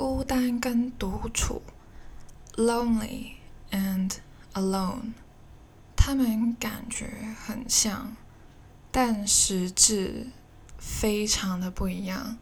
[0.00, 1.60] 孤单跟独处
[2.54, 3.32] ，lonely
[3.70, 4.10] and
[4.54, 5.12] alone，
[5.94, 8.16] 他们感觉很像，
[8.90, 10.28] 但实质
[10.78, 12.38] 非常的不一样。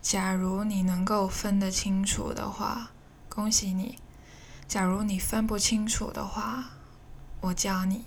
[0.00, 2.92] 假如你能够分得清楚的话，
[3.28, 3.96] 恭喜你；
[4.68, 6.66] 假如你分不清楚的话，
[7.40, 8.04] 我教你。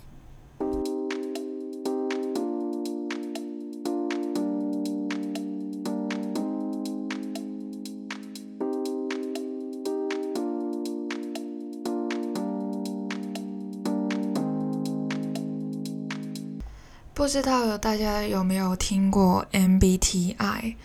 [17.20, 20.78] 不知道大家有没有听过 MBTI？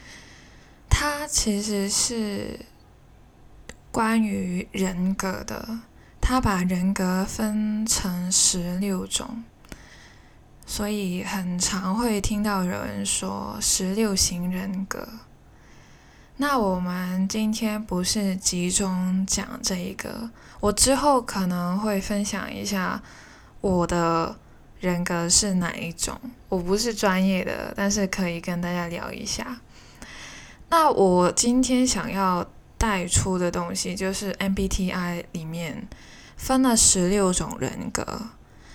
[0.91, 2.59] 它其实是
[3.93, 5.79] 关于人格的，
[6.21, 9.45] 它把人格分成十六种，
[10.67, 15.07] 所以很常会听到有人说十六型人格。
[16.39, 20.29] 那我们今天不是集中讲这一个，
[20.59, 23.01] 我之后可能会分享一下
[23.61, 24.37] 我的。
[24.85, 26.21] 人格是哪一种？
[26.51, 29.63] 我不是专业的，但是可以跟大家聊一下。
[30.69, 32.47] 那我今天想要
[32.77, 35.89] 带出的东西就是 MBTI 里面
[36.37, 38.31] 分了十六种人格，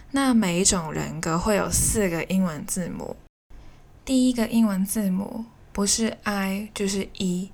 [0.10, 3.16] 那每一种人格会有四个英文字母。
[4.04, 7.52] 第一个英文字母不是 I 就是 E，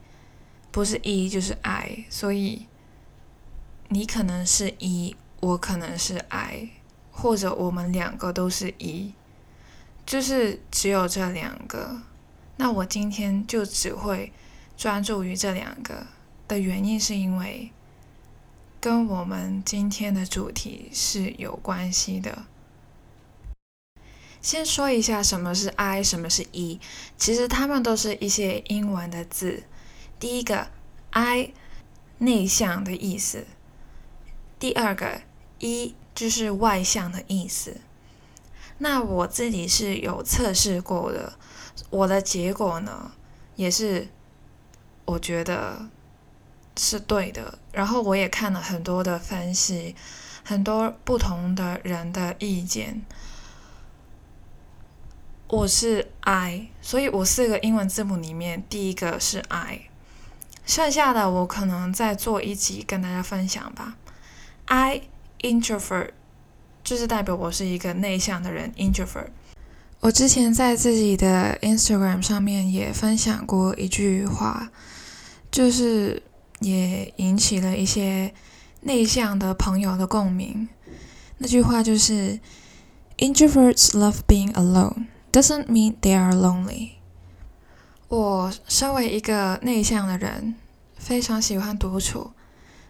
[0.71, 2.67] 不是 E 就是 I，所以
[3.89, 6.69] 你可能是 E，我可能是 I。
[7.15, 9.13] 或者我们两个都是一，
[10.05, 12.01] 就是只有这两个。
[12.57, 14.33] 那我今天就只会
[14.75, 16.05] 专注于这两个
[16.45, 17.71] 的原因，是因为
[18.81, 22.43] 跟我们今天的主题是有关系的。
[24.41, 26.79] 先说一下什么是 I，什么是 E，
[27.17, 29.63] 其实它们都是一些英文的字。
[30.19, 30.67] 第一个
[31.11, 31.53] I，
[32.19, 33.47] 内向的意思。
[34.59, 35.21] 第二个
[35.59, 35.95] 一。
[36.15, 37.75] 就是外向的意思。
[38.77, 41.33] 那我自己是有测试过的，
[41.89, 43.11] 我的结果呢，
[43.57, 44.07] 也是
[45.03, 45.89] 我觉得
[46.77, 47.59] 是对的。
[47.73, 49.93] 然后我也看了很多的分析，
[50.45, 53.01] 很多不同的人的意见。
[55.49, 59.89] 我是 I，所以我四个英文字母里面第一个是 I，
[60.65, 63.97] 剩下的我可能再做一集跟大家分享吧。
[64.67, 65.09] I。
[65.45, 66.09] Introvert
[66.83, 68.71] 就是代表我是一个内向的人。
[68.77, 69.27] Introvert，
[69.99, 74.71] 我之前在自己的 Instagram 上面也分享过一句话，
[75.51, 76.23] 就是
[76.61, 78.33] 也引起了一些
[78.81, 80.67] 内向的朋友的共鸣。
[81.37, 82.39] 那句话就是
[83.19, 86.93] Introverts love being alone, doesn't mean they are lonely。
[88.07, 90.55] 我身为一个内向的人，
[90.97, 92.31] 非常喜欢独处，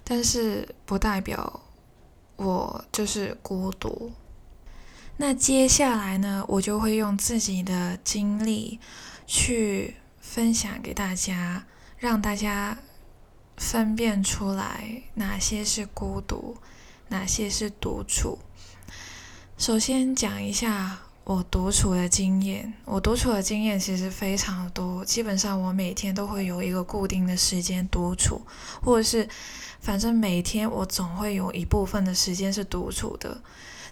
[0.06, 1.64] 但是不代表。
[2.36, 4.12] 我就是孤独。
[5.18, 8.80] 那接下来呢，我就会用自己的经历
[9.26, 11.66] 去分享给大家，
[11.98, 12.78] 让大家
[13.56, 16.58] 分辨出来哪些是孤独，
[17.08, 18.40] 哪些是独处。
[19.58, 22.74] 首先讲一下我独处的经验。
[22.86, 28.42] 我独处的经验其实非常多，基本上我每天都会有一个固定的时间独处，
[28.82, 29.28] 或者是。
[29.82, 33.40] 反正每天我总会有一部分的时间是独处的。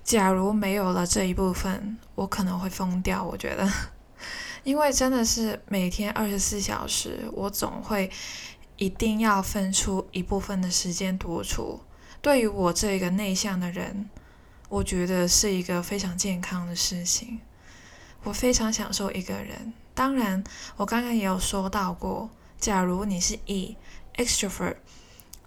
[0.03, 3.23] 假如没有了这一部分，我可能会疯掉。
[3.23, 3.71] 我觉得，
[4.63, 8.09] 因为真的是每天二十四小时，我总会
[8.77, 11.81] 一定要分出一部分的时间独处。
[12.23, 14.09] 对于我这个内向的人，
[14.73, 17.39] 我觉得是一个非常健康的事情。
[18.23, 19.71] 我非常享受一个人。
[19.93, 20.43] 当然，
[20.77, 23.77] 我刚刚也有说到过，假如你是 E
[24.15, 24.77] extrovert。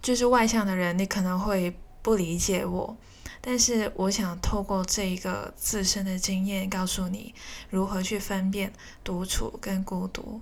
[0.00, 2.97] 就是外向的人，你可能会不理解我，
[3.41, 7.34] 但是我想透过这一个自身的经验，告诉你
[7.69, 8.72] 如何去分辨
[9.03, 10.41] 独处跟孤独。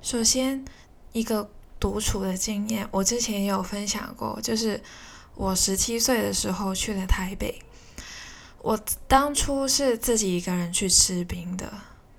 [0.00, 0.64] 首先，
[1.12, 1.50] 一个
[1.80, 4.80] 独处的经验，我之前也有分享过，就是
[5.34, 7.60] 我十七岁的时候去了台北，
[8.62, 11.72] 我当初是自己一个人去吃冰的，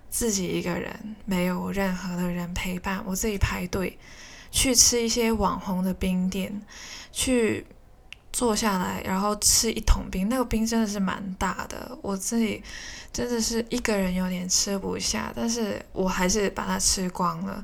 [0.09, 3.97] 自己一个人，没有任何的人陪伴，我自己排队。
[4.51, 6.59] 去吃一些网红的冰店，
[7.11, 7.63] 去
[8.33, 10.27] 坐下来，然后吃一桶冰。
[10.27, 12.63] 那个冰真的是蛮大的，我自己
[13.13, 17.63] 真的是一个人有点吃不下，但是我还是把它吃光了。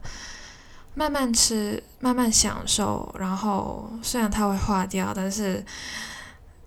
[0.93, 5.65] 慢慢吃，慢慢享受，然后虽然它会化掉，但是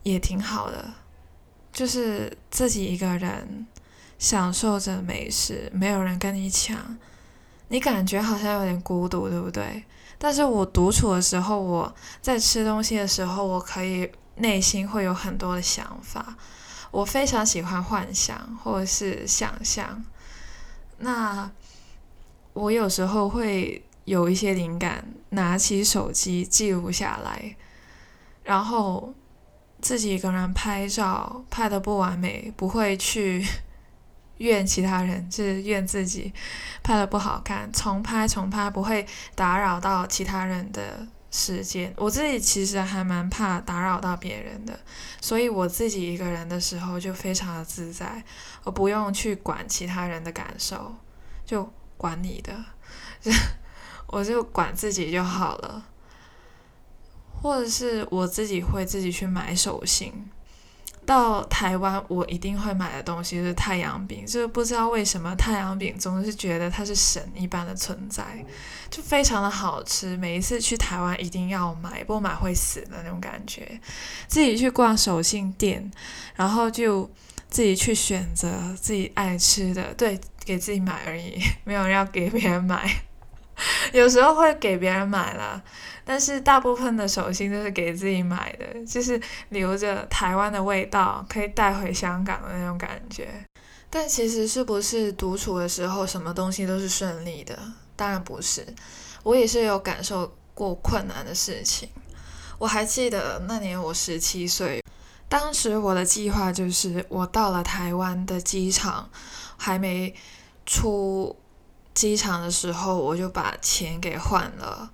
[0.03, 0.85] 也挺好的。
[1.79, 3.65] 就是自己一个人
[4.19, 6.77] 享受着美食，没有人跟你抢，
[7.69, 9.85] 你感觉好像有点孤独，对不对？
[10.19, 16.37] 但是我独处的时候，我在吃东西的时候，我可以内心会有很多的想法，
[16.91, 20.05] 我非常喜欢幻想或者是想象。
[20.99, 21.49] 那
[22.55, 27.55] 我有时候会有一些灵感，拿起手机记录下来，
[28.43, 29.15] 然后
[29.81, 33.45] 自己一个人拍照，拍的不完美，不会去。
[34.39, 36.33] 怨其他人，就是怨自己
[36.85, 39.05] 拍的不好看，重拍重拍不会
[39.35, 41.93] 打扰到其他人的时间。
[41.97, 44.79] 我自己其实还蛮怕打扰到别人的，
[45.21, 48.23] 所以我自己一个人的时候就非常的自在，
[48.63, 50.95] 我不用去管其他人的感受，
[51.45, 52.65] 就管你的，
[54.07, 55.85] 我就管自己就好了。
[57.43, 60.13] 或者是我自己会自己去买手信。
[61.07, 64.27] 到台湾，我一定会买的东西是太阳饼。
[64.27, 68.23] 就是不知道为什么太阳饼总是觉得它是神一般的存在，
[68.91, 70.19] 就非常的好吃。
[70.19, 73.81] 每一次去台湾一定要买，不买会死的那种感觉。
[74.27, 75.91] 自己去逛手信店，
[76.37, 77.11] 然后就
[77.49, 82.87] 自己去选择自己爱吃的，对，给自己买而已，没有要给别人买。
[83.93, 85.63] 有时候会给别人买了。
[86.05, 89.21] 但是大部分的手信都是给自己买的，就是
[89.51, 93.29] 留着台湾的味道，可以带回香港的那种感觉。
[93.91, 97.59] 但其实是不是独处的时候，什么东西都是顺利的？
[97.95, 98.67] 当然不是，
[99.23, 101.89] 我也是有感受过困难的事情。
[102.59, 104.83] 我还记得那年我十七岁，
[105.29, 109.11] 当时我的计划就是我到了台湾的机场，
[109.59, 110.15] 还没
[110.65, 111.37] 出
[111.99, 114.93] 机场的时候，我就把钱给换了。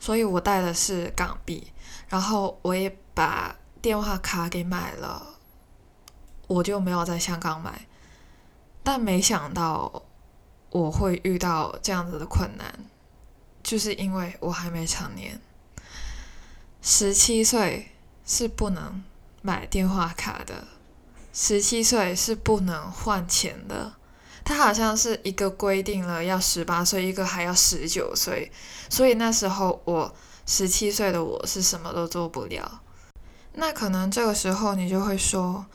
[0.00, 1.70] 所以我带的是港币，
[2.08, 5.36] 然后我也把电话卡给买了，
[6.46, 7.86] 我就没有在香港买。
[8.82, 10.02] 但没想到
[10.70, 12.86] 我会遇到这样子的困难，
[13.62, 15.38] 就是因为我还没成年，
[16.80, 17.90] 十七岁
[18.24, 19.04] 是不能
[19.42, 20.66] 买电话卡的，
[21.32, 23.92] 十七岁是不能换钱的。
[24.44, 28.50] 他好像是一个规定了要十八岁，一个还要十九岁，
[28.88, 30.14] 所以那时候我
[30.46, 32.80] 十七岁的我是什么都做不了。
[33.54, 35.66] 那可能这个时候你就会说，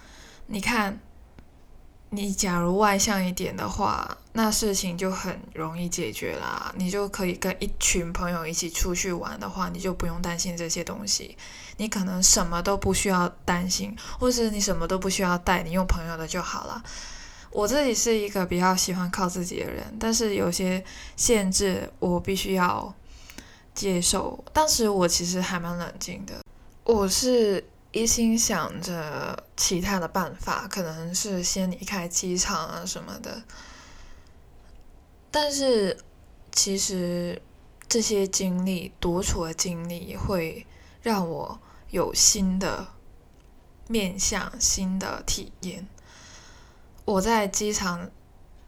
[0.47, 0.99] 你看，
[2.09, 6.73] 你假如外向一点的话，那事情就很容易解决啦。
[6.75, 11.37] 你就可以跟一群朋友一起出去玩的话，你就不用担心这些东西，
[11.77, 16.83] 你可能什么都不需要担心，或者你什么都不需要带，你用朋友的就好了。
[17.57, 22.94] 我自己是一个比较喜欢靠自己的人，但是有些限制我必须要
[23.74, 24.45] 接受。
[24.54, 26.39] 当时我其实还蛮冷静的，
[26.83, 33.42] 我是一心想着其他的办法，可能是先离开机场啊什么的。
[35.31, 35.98] 但是
[36.51, 37.42] 其实
[37.89, 40.63] 这些经历，独处的经历，会
[41.01, 41.59] 让我
[41.89, 42.86] 有新的
[43.88, 45.88] 面向、新的体验。
[47.07, 48.12] 我在机场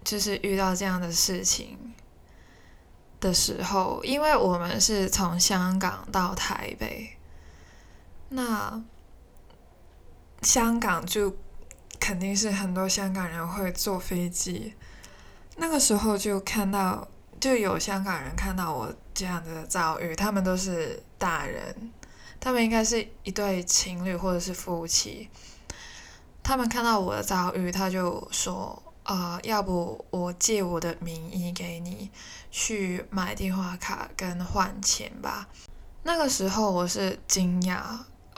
[0.02, 1.78] 就是遇到这样的事情
[3.20, 7.18] 的时候，因为我们是从香港到台北，
[8.30, 8.82] 那
[10.42, 11.36] 香港就
[12.00, 14.74] 肯定是很多香港人会坐飞机，
[15.58, 17.06] 那个时候就看到
[17.42, 21.92] 就有香港人看到我这样的遭遇，他们都是大人，
[22.40, 25.30] 他们应该是一对情侣或者是夫妻。
[26.50, 32.10] 他们看到我的遭遇，他就说：“呃，要不我借我的名义给你
[32.50, 35.48] 去买电话卡跟换钱吧。”
[36.02, 37.84] 那个时候我是惊讶，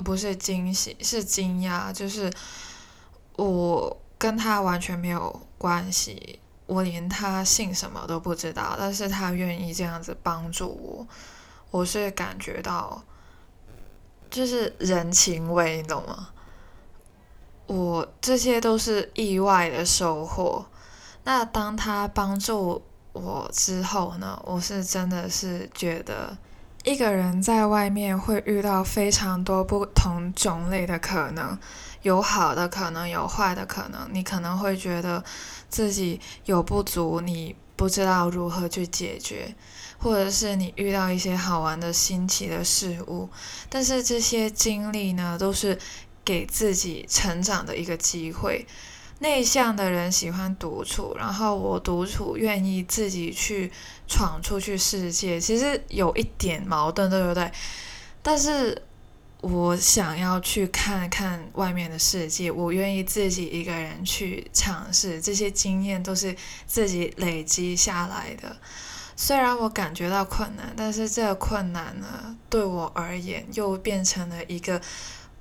[0.03, 1.93] 不是惊喜，是惊讶。
[1.93, 2.29] 就是
[3.37, 11.07] 我跟他完全没有关系，我连他姓什么都不知道，但是他愿意这样子帮助我，
[11.79, 13.01] 我是感觉到
[14.29, 16.27] 就是人情味，你懂吗？
[17.67, 20.65] 我这些都是意外的收获。
[21.23, 22.81] 那当他帮助
[23.13, 24.41] 我之后呢？
[24.45, 26.35] 我是真的是觉得，
[26.83, 31.57] 一个人在外面会遇到非常多不同种类的可能，
[32.01, 34.09] 有好的可能，有坏的可能。
[34.11, 35.23] 你可能会觉得
[35.69, 39.53] 自己有不足，你不知道如何去解决，
[39.99, 43.29] 或者是你遇到一些好玩的新奇的事物。
[43.69, 45.77] 但是这些经历呢，都是。
[46.23, 48.65] 给自己成长的一个机会。
[49.19, 53.71] 内向的人喜欢独处，然后我独处，愿意自己去
[54.07, 55.39] 闯出去世界。
[55.39, 57.51] 其实有一点矛盾，对不对？
[58.23, 58.81] 但是
[59.41, 65.21] 我想要去看看外面的世界，我愿意自己一个人去尝试。
[65.21, 66.35] 这些经验都是
[66.65, 68.57] 自己累积下来的，
[69.15, 74.81] 虽然我感觉到困难，但是这个困难呢，对我而言又变成了一个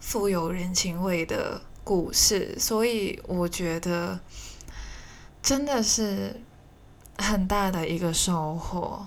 [0.01, 4.19] 富有人情味的故事，所以我觉得
[5.43, 6.41] 真的是
[7.19, 9.07] 很大的一个收获。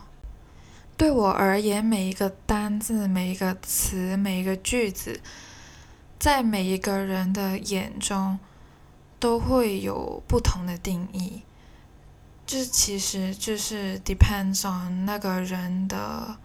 [0.96, 5.20] 对我而言，每一个单字、每一个词、每一个句子，
[6.20, 8.40] 在每一个人的眼中
[9.20, 11.42] 都会有不同的定义。
[12.46, 16.38] 这其实就是 depends on 那个人的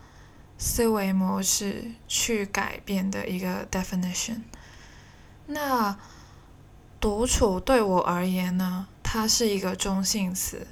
[0.58, 4.42] 思维模式去改变的一个 definition。
[5.46, 5.96] 那
[7.00, 10.66] 独处对我而言呢，它是一个中性词，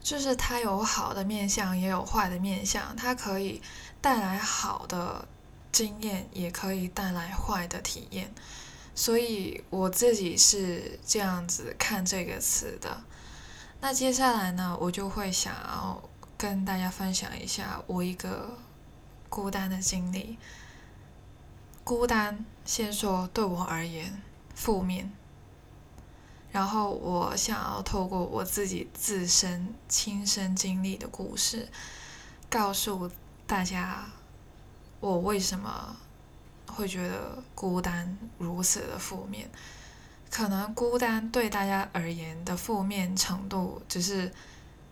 [0.00, 3.60] 就是它有好的面相，也有坏的面相，它可以
[4.00, 5.28] 带来好的
[5.70, 8.32] 经验，也可以带来坏的体验。
[8.94, 13.04] 所以我自己是这样子看这个词的。
[13.80, 16.02] 那接下来呢，我就会想要
[16.36, 18.58] 跟大家分享一下我一个
[19.28, 20.38] 孤单的经历。
[21.84, 24.20] 孤单，先说对我而言
[24.54, 25.10] 负面，
[26.52, 31.68] 然后我想要透过我自己自身亲身经历的故事，
[32.50, 33.10] 告诉
[33.46, 34.04] 大家
[35.00, 35.96] 我为什么
[36.66, 39.48] 会觉得孤单如此的负面。
[40.30, 44.30] 可能孤单对大家而言的负面程度只是，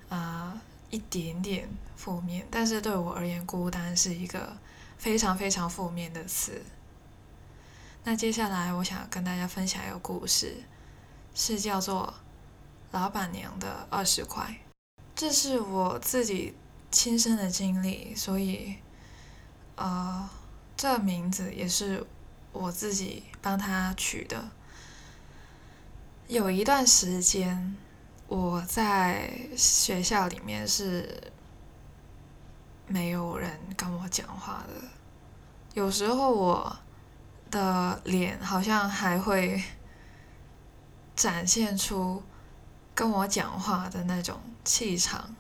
[0.09, 4.57] 啊一点点负面，但是对我而言，孤单是一个
[4.99, 6.63] 非常非常负面的词。
[8.05, 10.63] 那接下来我想跟大家分享一个故事，
[11.35, 12.15] 是叫做
[12.97, 14.45] 《老板娘的二十块》，
[15.15, 16.55] 这是我自己
[16.91, 18.77] 亲身的经历，所以，
[19.75, 20.31] 呃，
[20.77, 22.07] 这名字也是
[22.53, 24.51] 我自己帮他取的。
[26.29, 27.77] 有一段时间，
[28.29, 31.33] 我在学校里面是
[32.87, 34.89] 没有人跟我讲话的。
[35.75, 36.77] 有时候我
[37.51, 39.63] 的脸好像还会
[41.15, 42.23] 展现出
[42.95, 45.35] 跟我讲话的那种气场。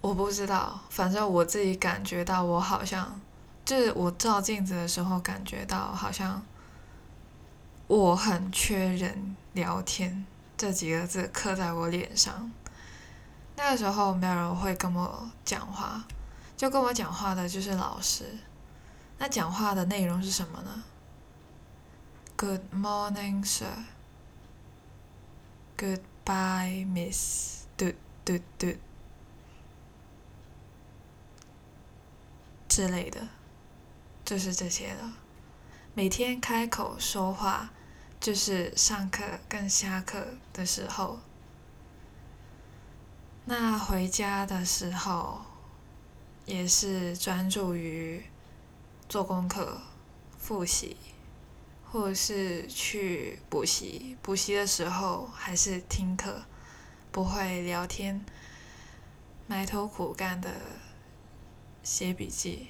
[0.00, 3.20] 我不知道，反正我自己感觉到，我好像
[3.64, 6.42] 就是我照镜子的时候感觉到好像。
[7.86, 10.24] 我很缺人聊天
[10.56, 12.50] 这几个字刻在我脸上。
[13.56, 16.04] 那个时候没有人会跟我讲话，
[16.56, 18.24] 就跟我讲话的就是老师。
[19.18, 20.82] 那讲话的内容是什么呢
[22.36, 23.84] ？Good morning, sir.
[25.76, 27.64] Goodbye, Miss.
[27.76, 27.92] 嘟
[28.24, 28.76] 嘟嘟
[32.68, 33.28] 之类的，
[34.24, 35.12] 就是这些了。
[35.94, 37.70] 每天开口说话，
[38.20, 41.20] 就是上课跟下课的时候。
[43.46, 45.42] 那回家的时候，
[46.46, 48.22] 也是专注于
[49.08, 49.80] 做功课、
[50.38, 50.96] 复习，
[51.84, 54.16] 或者是去补习。
[54.22, 56.42] 补习的时候还是听课，
[57.12, 58.24] 不会聊天，
[59.46, 60.50] 埋头苦干的
[61.82, 62.68] 写笔记。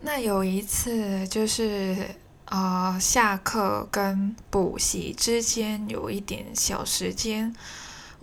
[0.00, 2.16] 那有一次就是。
[2.46, 7.52] 啊，下课跟补习之间有一点小时间，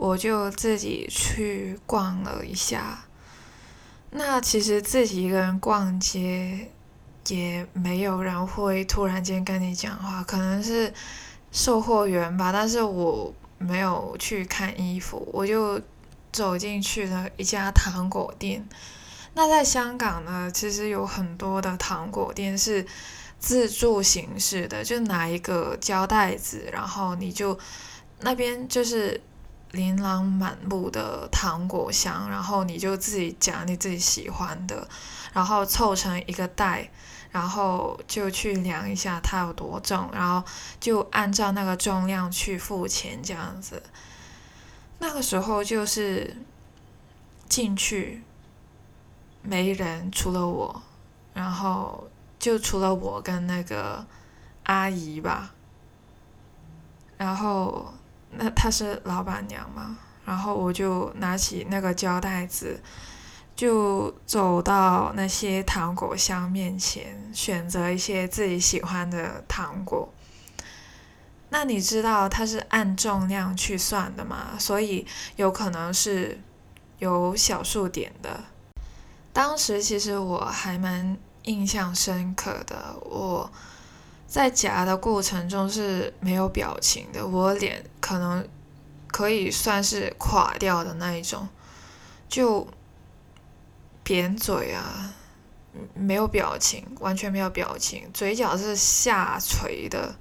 [0.03, 3.05] 我就自己去逛了一下。
[4.12, 6.69] 那其实自己一个人逛街，
[7.29, 10.93] 也没有人会突然间跟你讲话，可能是
[11.53, 12.51] 售货员吧。
[12.51, 15.79] 但是我没有去看衣服，我就
[16.33, 18.67] 走进去了一家糖果店。
[19.36, 22.86] 那在香港呢，其实有很多的糖果店是。
[23.39, 27.60] 自助形式的，就拿一个胶袋子，然后你就
[28.22, 29.19] 那边就是
[29.74, 34.88] 琳琅满目的糖果箱，然后你就自己夹你自己喜欢的，
[35.34, 36.89] 然后凑成一个袋，
[37.30, 40.48] 然后就去量一下它有多重，然后
[40.80, 43.84] 就按照那个重量去付钱这样子。
[45.00, 46.38] 那个时候就是
[47.50, 48.24] 进去
[49.42, 50.82] 没人，除了我，
[51.34, 52.08] 然后。
[52.39, 54.06] 就除了我跟那个
[54.63, 55.53] 阿姨吧，
[57.15, 57.94] 然后
[58.37, 62.81] 那她是老板娘嘛，然后我就拿起那个胶袋子，
[63.55, 70.13] 就走到那些糖果箱面前，选择一些自己喜欢的糖果。
[71.49, 74.57] 那你知道它是按重量去算的嘛？
[74.57, 76.39] 所以有可能是
[76.99, 78.43] 有小数点的。
[79.31, 81.17] 当时其实我还蛮。
[81.45, 83.51] 印象深刻的，我
[84.33, 88.43] 在夹的过程中是没有表情的，我脸可能
[89.09, 91.47] 可以算是垮掉的那一种，
[92.27, 92.67] 就
[94.01, 95.13] 扁嘴啊，
[95.93, 100.15] 没有表情，完全没有表情，嘴角是下垂的，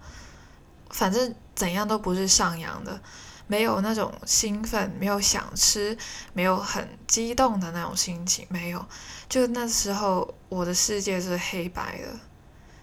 [0.91, 3.01] 反正怎样都不是上扬的，
[3.47, 5.97] 没有那种兴奋，没有想吃，
[6.35, 8.85] 没有很激动的那种心情，没有。
[9.31, 12.09] 就那时候，我的世界是黑白的，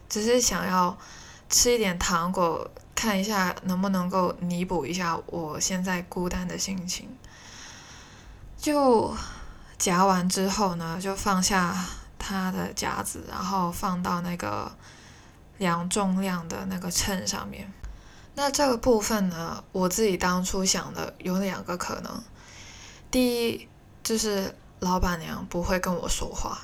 [0.10, 0.98] 只是想要
[1.50, 7.10] 吃一点糖果，看一下能不能够弥补一下我现在孤单的心情。
[8.58, 9.14] 就。
[9.80, 11.74] 夹完之后呢，就放下
[12.18, 14.70] 它的夹子，然后放到那个
[15.58, 17.72] 量重量的那个秤上面。
[18.36, 22.22] 那这个部分呢，我自己当初想的有两个可能。
[23.10, 23.70] 第一
[24.04, 26.60] 就是老板娘不会跟我说话，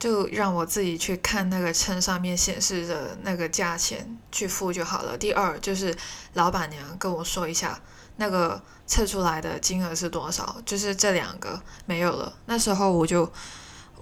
[0.00, 5.16] 就让我自己去看那个秤上面显示的那个价钱去付就好了。
[5.16, 5.96] 第二就是
[6.32, 7.80] 老板娘跟我说一下。
[8.16, 10.60] 那个测出来的金额是多少？
[10.66, 12.30] 就是这两个没有了。
[12.44, 13.32] 那时候我就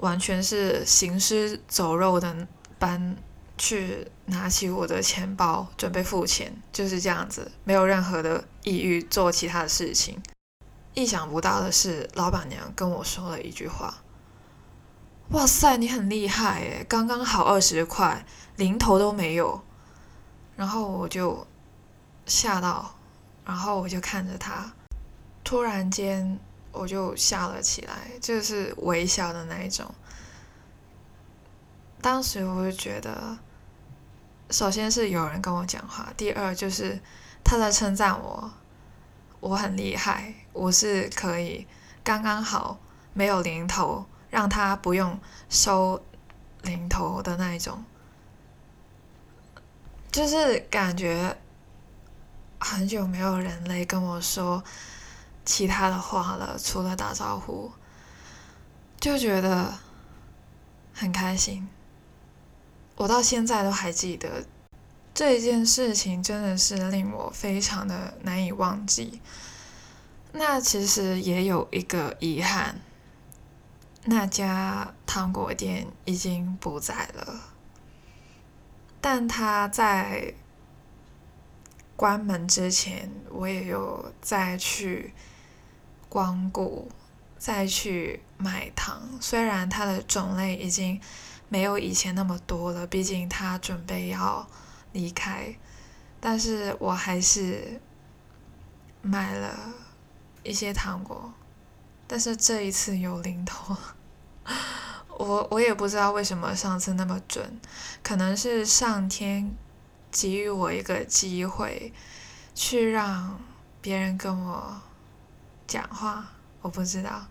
[0.01, 2.35] 完全是行尸走肉的
[2.81, 3.17] 般
[3.57, 10.21] 去拿起我的钱包准备付钱，就是这样子，没有任何的意欲做其他的事情。
[10.95, 14.03] 意想不到的是，老板娘跟我说了一句话
[15.31, 18.25] ：“哇塞，你很厉害诶，刚刚好二十块，
[18.57, 19.63] 零头都没有。”
[20.57, 21.47] 然后我就
[22.27, 22.95] 吓到。
[23.45, 24.71] 然后我就看着他，
[25.43, 26.39] 突然间
[26.71, 29.87] 我就笑了起来，就是微笑的那一种。
[32.03, 33.39] 当时我就觉得，
[34.51, 37.01] 首先是有人跟我讲话，第二就是
[37.43, 38.51] 他在称赞我，
[39.41, 41.67] 我很厉害，我是可以
[42.05, 42.79] 刚刚好
[43.15, 45.19] 没有零头，让他不用
[45.49, 46.03] 收
[46.63, 47.85] 零头的那一种，
[50.11, 51.37] 就是感觉。
[52.61, 54.65] 很久没有人类跟我说
[55.45, 57.71] 其他的话了，除了打招呼，
[58.99, 59.75] 就觉得
[60.93, 61.69] 很开心。
[62.97, 64.45] 我到现在都还记得
[65.15, 69.23] 这件事情，真的是令我非常的难以忘记。
[70.33, 72.81] 那其实也有一个遗憾，
[74.11, 77.41] 那家糖果店已经不在了，
[79.01, 80.35] 但他在。
[81.99, 85.13] 关门之前，我也有再去
[86.09, 86.89] 光顾，
[87.37, 89.03] 再去买糖。
[89.21, 91.01] 虽然它的种类已经
[91.49, 94.49] 没有以前那么多了，毕竟他准备要
[94.93, 95.53] 离开，
[96.21, 97.81] 但是我还是
[99.03, 99.59] 买了
[100.45, 101.33] 一些糖果。
[102.07, 103.77] 但是这一次有零头，
[105.19, 107.61] 我我也不知道为什么上次那么准，
[108.03, 109.57] 可能是上天。
[110.11, 111.93] 给予我一个机会，
[112.55, 113.39] 去让
[113.83, 114.81] 别人跟我
[115.67, 116.31] 讲话，
[116.63, 117.27] 我不知道，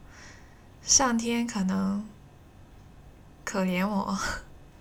[0.84, 2.08] 上天可能
[3.44, 4.16] 可怜我，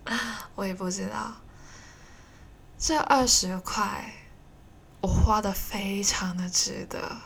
[0.56, 1.36] 我也不知道。
[2.76, 4.12] 这二十块，
[5.00, 7.16] 我花的非常的值得，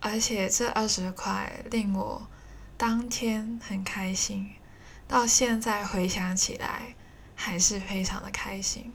[0.00, 2.28] 而且这二十块令我
[2.82, 4.56] 当天很开心，
[5.06, 6.96] 到现在回想起来。
[7.34, 8.92] 还是非常的开心。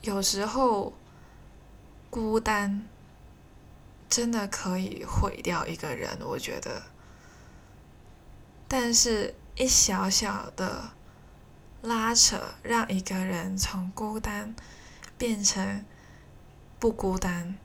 [0.00, 0.92] 有时候，
[2.10, 2.88] 孤单
[4.08, 6.82] 真的可以毁掉一个人，我觉得。
[8.66, 10.90] 但是，一小小的
[11.82, 14.56] 拉扯，让一个人从孤单
[15.16, 15.84] 变成
[16.80, 17.56] 不孤单，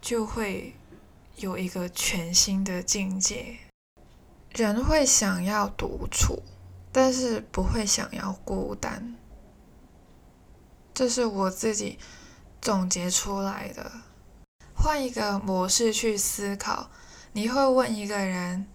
[0.00, 0.74] 就会
[1.36, 3.58] 有一个全新的境界。
[4.50, 6.42] 人会想要独处，
[6.92, 9.16] 但是不会想要孤单。
[10.94, 11.98] 这是我自己
[12.60, 13.90] 总结出来的。
[14.76, 16.90] 换一个模式去思考，
[17.32, 18.66] 你会问一个人：“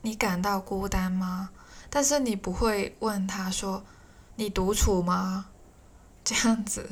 [0.00, 1.50] 你感到孤单吗？”
[1.90, 3.84] 但是你不会问他说
[4.36, 5.46] ：“你独处吗？”
[6.24, 6.88] 这样子。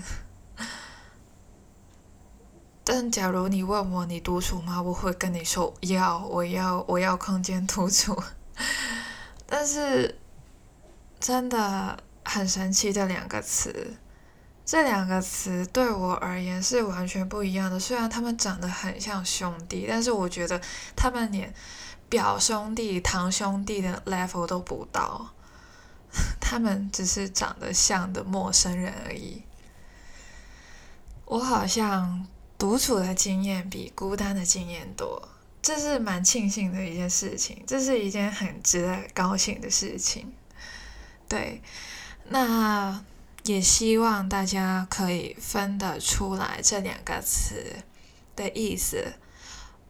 [2.86, 4.82] 但假如你问我你独处吗？
[4.82, 8.22] 我会跟你说要，我要，我要空间独处。
[9.48, 10.18] 但是
[11.18, 13.96] 真的很神奇的两个词，
[14.66, 17.80] 这两个词对我而言是完全不一样的。
[17.80, 20.60] 虽然他们长得很像兄弟，但是我觉得
[20.94, 21.54] 他们连
[22.10, 25.30] 表兄弟、堂兄弟的 level 都不到，
[26.38, 29.42] 他们只是长得像的陌生人而已。
[31.24, 32.26] 我好像。
[32.58, 35.28] 独处的经验比孤单的经验多，
[35.60, 40.32] 这是蛮庆幸的一件事情，这是一件很值得高兴的事情。
[41.28, 41.60] 对，
[42.28, 43.04] 那
[43.44, 47.76] 也希望大家可以分得出来这两个词
[48.34, 49.14] 的意思。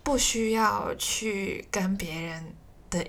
[0.02, 2.54] 不需要去跟别人
[2.90, 3.06] 的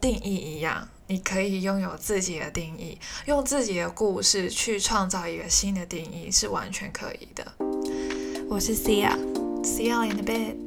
[0.00, 7.73] 定义一样，你可以拥有自己的定义，用自己的故事去创造一个新的定义，是完全可以的。
[8.48, 10.63] 我是 Cia，See you in a bit。